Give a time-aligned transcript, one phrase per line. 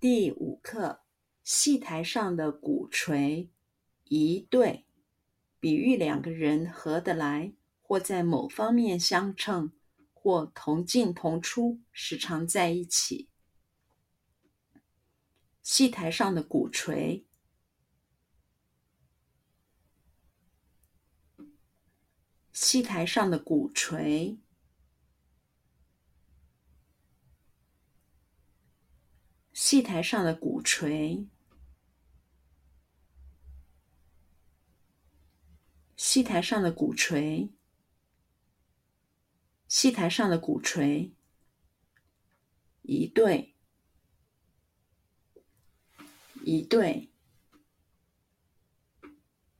[0.00, 1.02] 第五课：
[1.44, 3.48] 戏台上的鼓槌，
[4.04, 4.86] 一对，
[5.60, 9.72] 比喻两个人合得来，或在某方面相称，
[10.12, 13.28] 或同进同出，时常在一起。
[15.62, 17.24] 戏台上的鼓槌，
[22.52, 24.38] 戏台上的鼓槌。
[29.60, 31.26] 戏台上的鼓槌，
[35.96, 37.50] 戏台上的鼓槌，
[39.66, 41.10] 戏台上的鼓槌，
[42.82, 43.56] 一对，
[46.44, 47.10] 一对，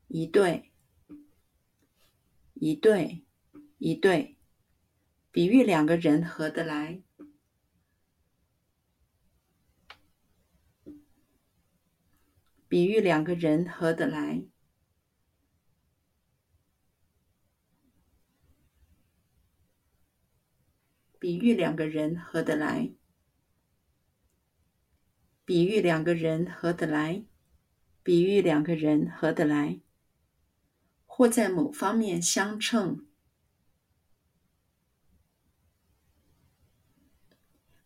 [0.06, 0.70] 一对，
[2.54, 3.24] 一对，
[3.78, 4.36] 一对，
[5.32, 7.02] 比喻两个人合得来。
[12.68, 14.44] 比喻两个人合得来，
[21.18, 22.92] 比喻两个人合得来，
[25.46, 27.24] 比喻两个人合得来，
[28.02, 29.80] 比喻两个人合得来，
[31.06, 33.06] 或在某方面相称，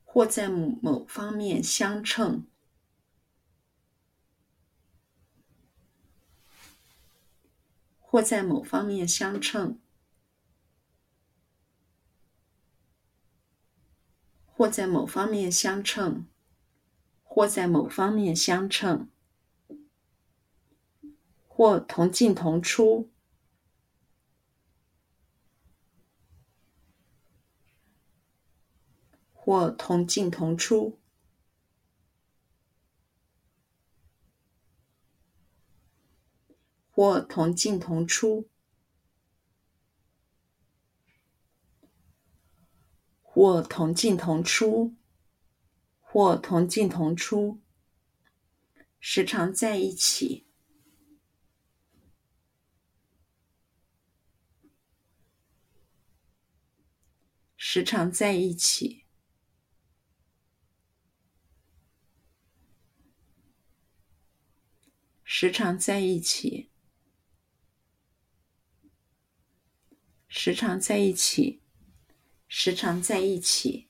[0.03, 2.49] 或在某某方面相称。
[8.13, 9.81] 或在某方面相称，
[14.45, 16.27] 或在某方面相称，
[17.23, 19.09] 或在某方面相称，
[21.49, 23.09] 或同进同出，
[29.33, 30.99] 或同进同出。
[36.95, 38.51] 或同进同出，
[43.23, 44.95] 或同进同出，
[45.99, 47.63] 或同进同出，
[49.01, 50.47] 时常在一起，
[57.57, 59.07] 时常在一起，
[65.25, 66.72] 时常在一起。
[70.35, 71.61] 时常在一起，
[72.49, 73.89] 时常在一起。